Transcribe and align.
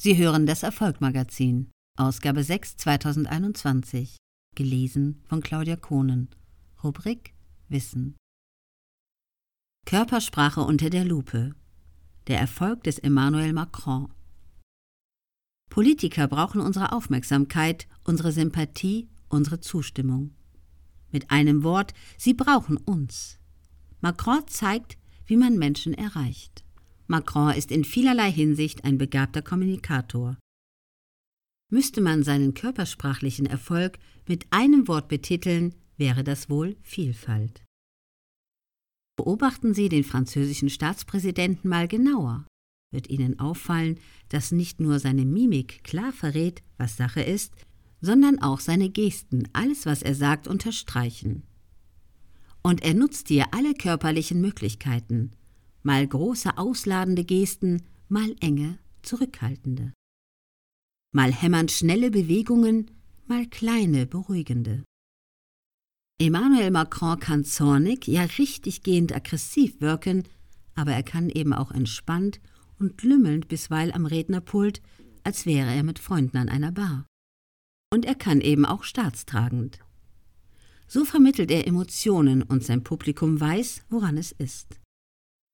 Sie 0.00 0.16
hören 0.16 0.46
das 0.46 0.62
Erfolgmagazin, 0.62 1.72
Ausgabe 1.96 2.44
6 2.44 2.76
2021, 2.76 4.16
gelesen 4.54 5.20
von 5.24 5.42
Claudia 5.42 5.74
Kohnen, 5.74 6.28
Rubrik 6.84 7.34
Wissen. 7.68 8.16
Körpersprache 9.86 10.60
unter 10.60 10.88
der 10.88 11.04
Lupe. 11.04 11.52
Der 12.28 12.38
Erfolg 12.38 12.84
des 12.84 13.00
Emmanuel 13.00 13.52
Macron. 13.52 14.14
Politiker 15.68 16.28
brauchen 16.28 16.60
unsere 16.60 16.92
Aufmerksamkeit, 16.92 17.88
unsere 18.04 18.30
Sympathie, 18.30 19.08
unsere 19.28 19.58
Zustimmung. 19.58 20.32
Mit 21.10 21.32
einem 21.32 21.64
Wort, 21.64 21.92
sie 22.16 22.34
brauchen 22.34 22.76
uns. 22.76 23.40
Macron 24.00 24.46
zeigt, 24.46 24.96
wie 25.26 25.36
man 25.36 25.58
Menschen 25.58 25.92
erreicht. 25.92 26.62
Macron 27.08 27.54
ist 27.54 27.72
in 27.72 27.84
vielerlei 27.84 28.30
Hinsicht 28.30 28.84
ein 28.84 28.98
begabter 28.98 29.40
Kommunikator. 29.40 30.36
Müsste 31.70 32.00
man 32.02 32.22
seinen 32.22 32.54
körpersprachlichen 32.54 33.46
Erfolg 33.46 33.98
mit 34.26 34.46
einem 34.50 34.88
Wort 34.88 35.08
betiteln, 35.08 35.74
wäre 35.96 36.22
das 36.22 36.50
wohl 36.50 36.76
Vielfalt. 36.82 37.64
Beobachten 39.16 39.74
Sie 39.74 39.88
den 39.88 40.04
französischen 40.04 40.68
Staatspräsidenten 40.68 41.68
mal 41.68 41.88
genauer. 41.88 42.46
Wird 42.92 43.08
Ihnen 43.08 43.38
auffallen, 43.38 43.98
dass 44.28 44.52
nicht 44.52 44.80
nur 44.80 44.98
seine 44.98 45.24
Mimik 45.24 45.82
klar 45.84 46.12
verrät, 46.12 46.62
was 46.76 46.96
Sache 46.96 47.22
ist, 47.22 47.54
sondern 48.00 48.38
auch 48.40 48.60
seine 48.60 48.90
Gesten 48.90 49.48
alles, 49.52 49.86
was 49.86 50.02
er 50.02 50.14
sagt, 50.14 50.46
unterstreichen. 50.46 51.42
Und 52.62 52.82
er 52.82 52.94
nutzt 52.94 53.28
hier 53.28 53.46
alle 53.52 53.74
körperlichen 53.74 54.40
Möglichkeiten, 54.40 55.32
mal 55.82 56.06
große 56.06 56.58
ausladende 56.58 57.24
Gesten, 57.24 57.82
mal 58.08 58.34
enge, 58.40 58.78
zurückhaltende. 59.02 59.92
Mal 61.12 61.32
hämmernd 61.32 61.72
schnelle 61.72 62.10
Bewegungen, 62.10 62.90
mal 63.26 63.46
kleine, 63.46 64.06
beruhigende. 64.06 64.84
Emmanuel 66.20 66.70
Macron 66.70 67.20
kann 67.20 67.44
zornig, 67.44 68.06
ja 68.08 68.22
richtig 68.22 68.82
gehend 68.82 69.14
aggressiv 69.14 69.80
wirken, 69.80 70.24
aber 70.74 70.92
er 70.92 71.02
kann 71.02 71.30
eben 71.30 71.52
auch 71.52 71.70
entspannt 71.70 72.40
und 72.78 73.02
lümmelnd 73.02 73.48
bisweilen 73.48 73.94
am 73.94 74.06
Rednerpult, 74.06 74.82
als 75.22 75.46
wäre 75.46 75.72
er 75.72 75.82
mit 75.82 75.98
Freunden 75.98 76.36
an 76.36 76.48
einer 76.48 76.72
Bar. 76.72 77.06
Und 77.92 78.04
er 78.04 78.14
kann 78.14 78.40
eben 78.40 78.66
auch 78.66 78.84
staatstragend. 78.84 79.78
So 80.86 81.04
vermittelt 81.04 81.50
er 81.50 81.66
Emotionen 81.66 82.42
und 82.42 82.64
sein 82.64 82.82
Publikum 82.82 83.40
weiß, 83.40 83.82
woran 83.88 84.16
es 84.16 84.32
ist. 84.32 84.80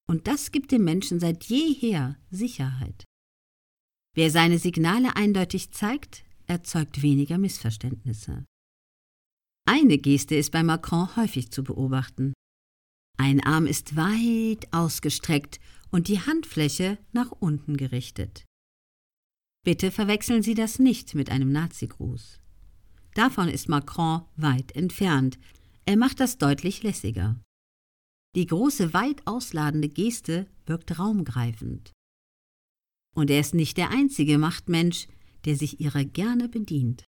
Und 0.08 0.26
das 0.26 0.52
gibt 0.52 0.72
dem 0.72 0.84
Menschen 0.84 1.20
seit 1.20 1.44
jeher 1.44 2.16
Sicherheit. 2.30 3.04
Wer 4.14 4.30
seine 4.30 4.58
Signale 4.58 5.16
eindeutig 5.16 5.72
zeigt, 5.72 6.24
erzeugt 6.46 7.02
weniger 7.02 7.38
Missverständnisse. 7.38 8.44
Eine 9.66 9.98
Geste 9.98 10.34
ist 10.34 10.50
bei 10.50 10.62
Macron 10.62 11.16
häufig 11.16 11.50
zu 11.50 11.64
beobachten. 11.64 12.34
Ein 13.16 13.42
Arm 13.42 13.66
ist 13.66 13.96
weit 13.96 14.72
ausgestreckt 14.72 15.58
und 15.90 16.08
die 16.08 16.20
Handfläche 16.20 16.98
nach 17.12 17.32
unten 17.32 17.76
gerichtet. 17.76 18.44
Bitte 19.64 19.90
verwechseln 19.90 20.42
Sie 20.42 20.54
das 20.54 20.78
nicht 20.78 21.14
mit 21.14 21.30
einem 21.30 21.50
Nazigruß. 21.50 22.40
Davon 23.14 23.48
ist 23.48 23.68
Macron 23.68 24.22
weit 24.36 24.72
entfernt. 24.76 25.38
Er 25.86 25.96
macht 25.96 26.20
das 26.20 26.36
deutlich 26.36 26.82
lässiger. 26.82 27.40
Die 28.34 28.46
große, 28.46 28.92
weit 28.92 29.26
ausladende 29.26 29.88
Geste 29.88 30.48
wirkt 30.66 30.98
raumgreifend. 30.98 31.92
Und 33.14 33.30
er 33.30 33.38
ist 33.38 33.54
nicht 33.54 33.76
der 33.76 33.90
einzige 33.90 34.38
Machtmensch, 34.38 35.06
der 35.44 35.56
sich 35.56 35.80
ihrer 35.80 36.04
gerne 36.04 36.48
bedient. 36.48 37.04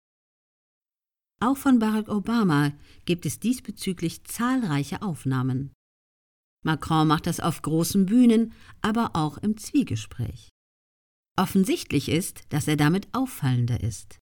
Auch 1.41 1.57
von 1.57 1.79
Barack 1.79 2.09
Obama 2.09 2.73
gibt 3.05 3.25
es 3.25 3.39
diesbezüglich 3.39 4.23
zahlreiche 4.23 5.01
Aufnahmen. 5.01 5.73
Macron 6.63 7.07
macht 7.07 7.27
das 7.27 7.39
auf 7.39 7.61
großen 7.61 8.05
Bühnen, 8.05 8.53
aber 8.81 9.11
auch 9.15 9.37
im 9.39 9.57
Zwiegespräch. 9.57 10.49
Offensichtlich 11.37 12.09
ist, 12.09 12.43
dass 12.49 12.67
er 12.67 12.77
damit 12.77 13.07
auffallender 13.13 13.81
ist. 13.81 14.19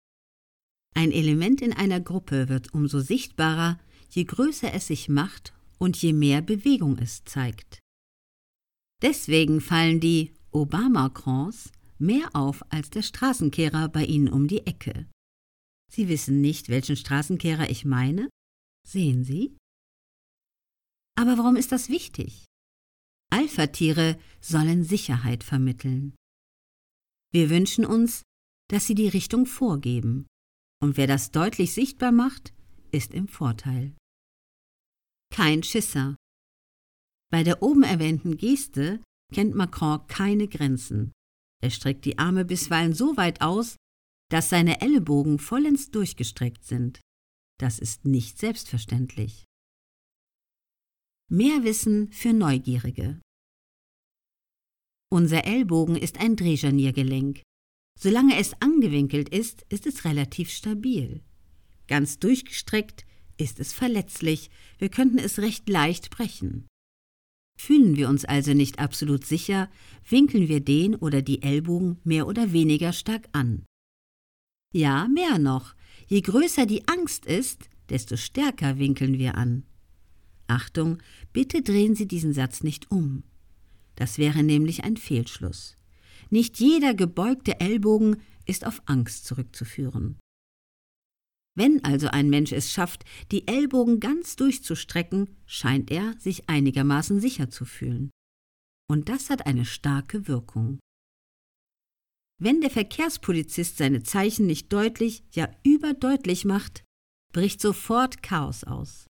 Ein 0.94 1.12
Element 1.12 1.62
in 1.62 1.72
einer 1.72 2.00
Gruppe 2.00 2.48
wird 2.48 2.72
umso 2.74 3.00
sichtbarer, 3.00 3.78
je 4.10 4.24
größer 4.24 4.72
es 4.74 4.86
sich 4.86 5.08
macht 5.08 5.54
und 5.80 5.96
je 6.00 6.12
mehr 6.12 6.42
Bewegung 6.42 6.98
es 6.98 7.24
zeigt. 7.24 7.80
Deswegen 9.02 9.60
fallen 9.60 10.00
die 10.00 10.34
Obama-Crons 10.50 11.72
mehr 11.98 12.28
auf 12.34 12.62
als 12.70 12.91
der 12.91 13.02
Straßenkehrer 13.02 13.88
bei 13.88 14.04
Ihnen 14.04 14.28
um 14.28 14.46
die 14.46 14.66
Ecke. 14.66 15.08
Sie 15.91 16.08
wissen 16.08 16.41
nicht, 16.41 16.68
welchen 16.68 16.96
Straßenkehrer 16.96 17.70
ich 17.70 17.84
meine? 17.84 18.28
Sehen 18.86 19.24
Sie? 19.24 19.56
Aber 21.18 21.38
warum 21.38 21.56
ist 21.56 21.72
das 21.72 21.88
wichtig? 21.88 22.44
Alpha-Tiere 23.30 24.18
sollen 24.41 24.84
Sicherheit 24.84 25.44
vermitteln. 25.44 26.14
Wir 27.32 27.48
wünschen 27.48 27.84
uns, 27.84 28.22
dass 28.68 28.86
sie 28.86 28.94
die 28.94 29.08
Richtung 29.08 29.47
vorgeben, 29.47 30.26
und 30.82 30.97
wer 30.97 31.06
das 31.06 31.30
deutlich 31.30 31.72
sichtbar 31.72 32.12
macht, 32.12 32.52
ist 32.91 33.14
im 33.14 33.28
Vorteil 33.28 33.94
kein 35.30 35.62
Schisser. 35.62 36.16
Bei 37.30 37.42
der 37.42 37.62
oben 37.62 37.82
erwähnten 37.82 38.36
Geste 38.36 39.02
kennt 39.32 39.54
Macron 39.54 40.06
keine 40.08 40.48
Grenzen. 40.48 41.12
Er 41.62 41.70
streckt 41.70 42.04
die 42.04 42.18
Arme 42.18 42.44
bisweilen 42.44 42.94
so 42.94 43.16
weit 43.16 43.41
aus, 43.41 43.76
dass 44.30 44.48
seine 44.48 44.80
Ellenbogen 44.80 45.38
vollends 45.38 45.91
durchgestreckt 45.91 46.64
sind. 46.64 47.00
Das 47.58 47.78
ist 47.78 48.04
nicht 48.04 48.38
selbstverständlich. 48.38 49.44
Mehr 51.28 51.62
Wissen 51.62 52.10
für 52.12 52.32
Neugierige. 52.32 53.20
Unser 55.12 55.44
Ellbogen 55.44 55.97
ist 55.97 56.18
ein 56.18 56.36
Drehscharniergelenk. 56.36 57.42
Solange 57.98 58.38
es 58.38 58.54
angewinkelt 58.62 59.28
ist, 59.28 59.62
ist 59.68 59.86
es 59.86 60.04
relativ 60.04 60.50
stabil. 60.50 61.22
Ganz 61.86 62.18
durchgestreckt 62.18 63.04
ist 63.40 63.60
es 63.60 63.72
verletzlich, 63.72 64.50
wir 64.78 64.88
könnten 64.88 65.18
es 65.18 65.38
recht 65.38 65.68
leicht 65.68 66.10
brechen. 66.10 66.66
Fühlen 67.58 67.96
wir 67.96 68.08
uns 68.08 68.24
also 68.24 68.54
nicht 68.54 68.78
absolut 68.78 69.26
sicher, 69.26 69.68
winkeln 70.08 70.48
wir 70.48 70.60
den 70.60 70.94
oder 70.94 71.20
die 71.22 71.42
Ellbogen 71.42 71.98
mehr 72.04 72.26
oder 72.26 72.52
weniger 72.52 72.92
stark 72.92 73.28
an. 73.32 73.64
Ja, 74.72 75.08
mehr 75.08 75.38
noch, 75.38 75.74
je 76.06 76.20
größer 76.20 76.64
die 76.64 76.86
Angst 76.88 77.26
ist, 77.26 77.68
desto 77.88 78.16
stärker 78.16 78.78
winkeln 78.78 79.18
wir 79.18 79.34
an. 79.36 79.64
Achtung, 80.46 80.98
bitte 81.32 81.62
drehen 81.62 81.94
Sie 81.94 82.06
diesen 82.06 82.32
Satz 82.32 82.62
nicht 82.62 82.90
um. 82.90 83.24
Das 83.94 84.18
wäre 84.18 84.42
nämlich 84.42 84.84
ein 84.84 84.96
Fehlschluss. 84.96 85.76
Nicht 86.30 86.58
jeder 86.60 86.94
gebeugte 86.94 87.60
Ellbogen 87.60 88.16
ist 88.46 88.66
auf 88.66 88.82
Angst 88.86 89.26
zurückzuführen. 89.26 90.18
Wenn 91.56 91.84
also 91.84 92.08
ein 92.08 92.30
Mensch 92.30 92.52
es 92.52 92.72
schafft, 92.72 93.04
die 93.32 93.46
Ellbogen 93.48 94.00
ganz 94.00 94.36
durchzustrecken, 94.36 95.36
scheint 95.46 95.90
er 95.90 96.14
sich 96.18 96.48
einigermaßen 96.48 97.20
sicher 97.20 97.50
zu 97.50 97.64
fühlen. 97.64 98.10
Und 98.88 99.08
das 99.08 99.30
hat 99.30 99.46
eine 99.46 99.64
starke 99.64 100.28
Wirkung. 100.28 100.78
Wenn 102.38 102.60
der 102.60 102.70
Verkehrspolizist 102.70 103.76
seine 103.76 104.02
Zeichen 104.02 104.46
nicht 104.46 104.72
deutlich, 104.72 105.24
ja 105.32 105.48
überdeutlich 105.62 106.44
macht, 106.44 106.84
bricht 107.32 107.60
sofort 107.60 108.22
Chaos 108.22 108.64
aus. 108.64 109.06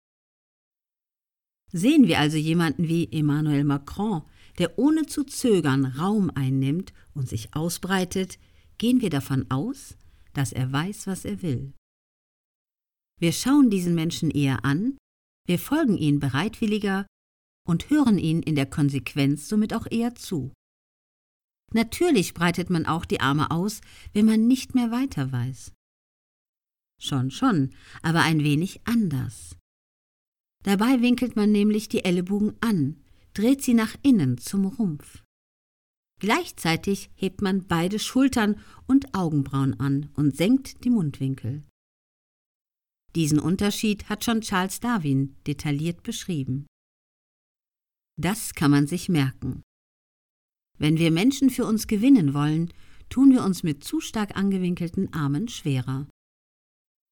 Sehen 1.72 2.08
wir 2.08 2.20
also 2.20 2.38
jemanden 2.38 2.88
wie 2.88 3.12
Emmanuel 3.12 3.66
Macron, 3.66 4.24
der 4.58 4.80
ohne 4.80 5.06
zu 5.06 5.26
zögern 5.26 5.86
Raum 5.86 6.32
einnimmt 6.34 6.94
und 7.14 7.28
sich 7.28 7.54
ausbreitet, 7.54 8.40
gehen 8.78 9.02
wir 9.02 9.10
davon 9.10 9.46
aus, 9.52 9.98
dass 10.34 10.54
er 10.54 10.72
weiß, 10.72 11.08
was 11.08 11.26
er 11.26 11.42
will. 11.42 11.74
Wir 13.20 13.32
schauen 13.32 13.70
diesen 13.70 13.96
Menschen 13.96 14.30
eher 14.30 14.64
an, 14.64 14.98
wir 15.48 15.58
folgen 15.58 15.98
ihnen 15.98 16.20
bereitwilliger 16.20 17.08
und 17.68 17.90
hören 17.90 18.18
ihnen 18.18 18.44
in 18.44 18.56
der 18.56 18.68
Konsequenz 18.68 19.50
somit 19.50 19.74
auch 19.74 19.88
eher 19.90 20.16
zu. 20.16 20.52
Natürlich 21.74 22.34
breitet 22.34 22.70
man 22.70 22.86
auch 22.86 23.06
die 23.06 23.20
Arme 23.20 23.52
aus, 23.52 23.82
wenn 24.14 24.26
man 24.26 24.48
nicht 24.48 24.76
mehr 24.76 24.92
weiter 24.92 25.32
weiß. 25.32 25.74
Schon, 27.02 27.32
schon, 27.32 27.74
aber 28.02 28.22
ein 28.22 28.44
wenig 28.44 28.82
anders. 28.86 29.58
Dabei 30.64 31.02
winkelt 31.02 31.36
man 31.36 31.52
nämlich 31.52 31.90
die 31.90 32.04
Ellenbogen 32.06 32.56
an, 32.62 33.04
dreht 33.34 33.64
sie 33.64 33.74
nach 33.74 33.96
innen 34.02 34.38
zum 34.38 34.66
Rumpf. 34.66 35.24
Gleichzeitig 36.20 37.12
hebt 37.16 37.42
man 37.42 37.68
beide 37.68 38.00
Schultern 38.00 38.60
und 38.88 39.14
Augenbrauen 39.14 39.80
an 39.80 40.10
und 40.16 40.36
senkt 40.36 40.84
die 40.84 40.90
Mundwinkel. 40.90 41.64
Diesen 43.18 43.40
Unterschied 43.40 44.10
hat 44.10 44.24
schon 44.24 44.42
Charles 44.42 44.80
Darwin 44.80 45.36
detailliert 45.48 46.04
beschrieben. 46.04 46.68
Das 48.16 48.54
kann 48.54 48.70
man 48.70 48.86
sich 48.86 49.10
merken. 49.10 49.64
Wenn 50.78 51.00
wir 51.00 51.10
Menschen 51.10 51.50
für 51.50 51.66
uns 51.66 51.88
gewinnen 51.88 52.36
wollen, 52.36 52.72
tun 53.10 53.32
wir 53.32 53.44
uns 53.44 53.64
mit 53.64 53.84
zu 53.84 54.02
stark 54.02 54.38
angewinkelten 54.38 55.12
Armen 55.14 55.48
schwerer. 55.48 56.08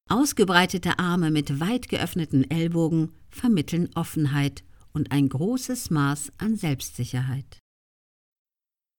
Ausgebreitete 0.08 1.00
Arme 1.00 1.32
mit 1.32 1.58
weit 1.58 1.88
geöffneten 1.88 2.48
Ellbogen 2.52 3.12
vermitteln 3.28 3.90
Offenheit 3.96 4.62
und 4.92 5.10
ein 5.10 5.28
großes 5.28 5.90
Maß 5.90 6.34
an 6.38 6.54
Selbstsicherheit. 6.54 7.58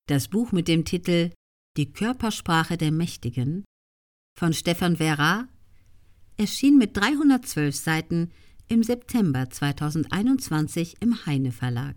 Das 0.09 0.27
Buch 0.27 0.51
mit 0.51 0.67
dem 0.67 0.83
Titel 0.83 1.31
Die 1.77 1.89
Körpersprache 1.89 2.75
der 2.75 2.91
Mächtigen 2.91 3.63
von 4.37 4.51
Stefan 4.51 4.97
Vera 4.97 5.47
erschien 6.37 6.77
mit 6.77 6.95
312 6.95 7.75
Seiten 7.75 8.31
im 8.67 8.83
September 8.83 9.49
2021 9.49 10.97
im 11.01 11.25
Heine 11.25 11.51
Verlag. 11.51 11.95